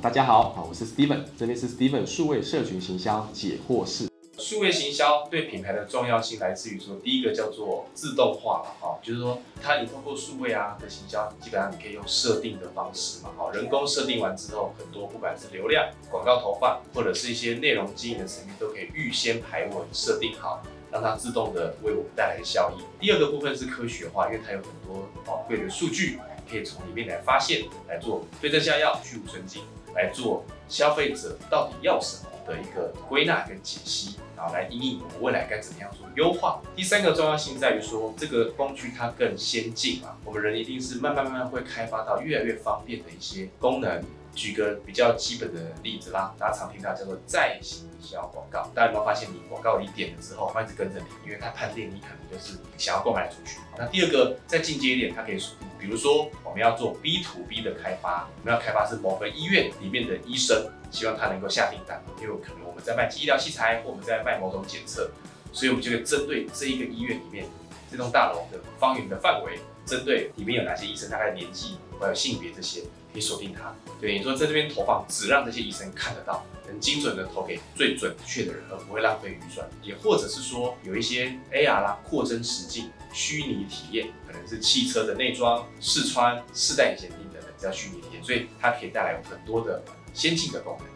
[0.00, 4.08] 大家好，好，我是 Steven，这边是 Steven 数位社群行销解惑室。
[4.38, 20.62] 数位行销对品牌的重要性来自于说，第一个叫做自动化了，哈，就是说它你通过数位啊的行销，基本上你可以用设定的方式嘛，哈，人工设定完之后，很多不管是流量、广告投放，或者是一些内容经营的层面，都可以预先排稳设定好。
[20.90, 22.82] 让它自动的为我们带来效益。
[22.98, 26.18] 第二个部分是科学化，因为它有很多宝贵的数据，
[26.50, 29.62] 可以从里面来发现，来做对症下药、去无存精，
[29.94, 36.60] 来做消费者到底要什么的一个归纳跟解析，然后来应应我们未来该怎么样做优化。
[36.74, 44.02] 第三个重要性在于说，这个工具它更先进啊，我们人一定是慢慢慢慢会开发到越来越方便的一些功能。
[44.38, 48.70] 举个比较基本的例子啦，大家常听到叫做再行销广告。
[48.72, 53.58] 大家有没有发现，你广告你点了之后，它一直跟着你，因为它判定你可能就是想要购买出去。
[53.76, 55.42] 那第二个再进阶一点，它可以，
[55.76, 65.10] 比如说我们要做 B to B 的开发，我们要开发是某个医院里面的医生，希望他能够下订单，因为可能我们在卖医疗器材，或我们在卖某种检测，
[65.52, 67.44] 所以我们就会针对这一个医院里面
[67.90, 72.82] 这栋大楼的方圆的范围，针对里面有哪些医生，大概年纪还有性别这些。
[73.10, 79.66] 可以锁定它，对你说在这边投放，只让这些医生看得到，很精准的投给最准确的人，而不会浪费预算。
[79.82, 89.82] 也或者是说有一些 AR 啦、扩增实境、虚拟体验，可能是汽车的内装、试穿、试戴眼镜等等，叫虚拟体验，所以它可以带来很多的
[90.12, 90.86] 先进的功能。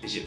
[0.00, 0.26] 谢谢。